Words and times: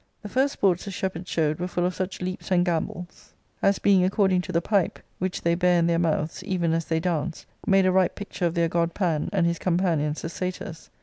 The 0.23 0.29
first 0.29 0.53
sports 0.53 0.85
the 0.85 0.89
shepherds 0.89 1.29
showed 1.29 1.59
were 1.59 1.67
full 1.67 1.85
of 1.85 1.93
such 1.93 2.21
leaps 2.21 2.49
and 2.51 2.65
gambols 2.65 3.35
as 3.61 3.77
io6 3.77 3.81
ARCADIA.^Book 3.81 3.81
I. 3.83 3.83
being 3.83 4.03
according 4.03 4.41
to 4.41 4.51
the 4.51 4.59
pipe 4.59 4.97
(which 5.19 5.41
they 5.43 5.53
bare 5.53 5.77
in 5.77 5.85
their 5.85 5.99
mouths, 5.99 6.43
even 6.43 6.73
as 6.73 6.85
they 6.85 6.99
danced), 6.99 7.45
made 7.67 7.85
a 7.85 7.91
right 7.91 8.15
picture 8.15 8.47
of 8.47 8.55
their 8.55 8.67
god 8.67 8.95
Pan, 8.95 9.29
and 9.31 9.45
his 9.45 9.59
companions 9.59 10.23
the 10.23 10.29
satyrs. 10.29 10.89